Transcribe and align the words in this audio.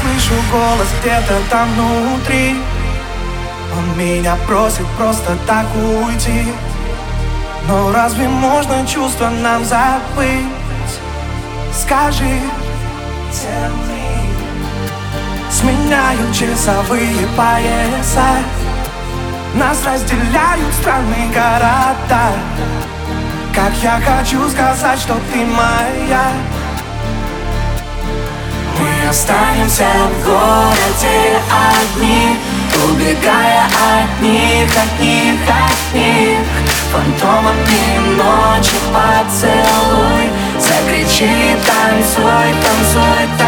слышу 0.00 0.34
голос 0.52 0.88
где-то 1.00 1.40
там 1.50 1.68
внутри. 1.74 2.56
Он 3.76 3.98
меня 3.98 4.36
просит 4.46 4.86
просто 4.98 5.36
так 5.46 5.66
уйти. 5.74 6.44
Но 7.68 7.92
разве 7.92 8.28
можно 8.28 8.86
чувства 8.86 9.30
нам 9.30 9.64
забыть? 9.64 10.44
Скажи, 11.72 12.40
Сменяют 15.50 16.34
часовые 16.34 17.26
пояса. 17.36 18.36
Нас 19.54 19.78
разделяют 19.86 20.74
страны, 20.80 21.28
города. 21.32 22.32
Как 23.54 23.72
я 23.82 24.00
хочу 24.00 24.48
сказать, 24.50 24.98
что 24.98 25.14
ты 25.32 25.46
моя 25.46 26.32
Мы 28.84 29.08
останемся 29.08 29.86
в 30.10 30.26
городе 30.26 31.40
одни 31.72 32.36
Убегая 32.86 33.64
от 33.64 34.20
них, 34.20 34.68
от 34.76 35.00
них, 35.00 35.40
от 35.48 35.94
них. 35.94 36.38
Фантомами 36.92 37.98
ночи 38.14 38.76
поцелуй 38.92 40.30
Закричи, 40.58 41.56
танцуй, 41.64 42.52
танцуй, 42.62 43.28
танцуй 43.38 43.43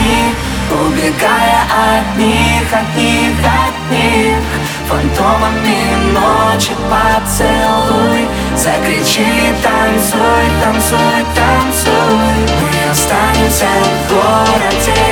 них 0.00 0.36
Убегая 0.70 1.62
от 1.66 2.16
них, 2.16 2.72
от 2.72 2.96
них, 2.96 3.34
от 3.44 3.90
них. 3.90 4.38
Фантомами 4.88 5.96
ночи 6.12 6.74
поцелуй. 6.88 8.28
Закричи, 8.56 9.26
танцуй, 9.64 10.44
танцуй, 10.62 11.24
танцуй. 11.34 12.36
Мы 12.60 12.90
останемся 12.90 13.66
в 13.66 14.12
городе 14.12 15.02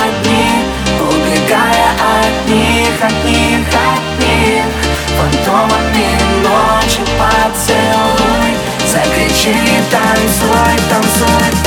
одни 0.00 0.64
Убегая 0.98 1.90
от 2.00 2.48
них, 2.48 2.94
от 3.02 3.24
них, 3.24 3.66
от 3.68 4.18
них. 4.18 4.64
Фантомами 5.18 6.08
ночи 6.42 7.02
поцелуй. 7.20 8.56
Закричи, 8.86 9.54
танцуй, 9.90 10.78
танцуй, 10.88 11.28
танцуй 11.30 11.61